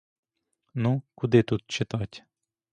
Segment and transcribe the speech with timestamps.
[0.73, 2.23] Ну, куди тут читать.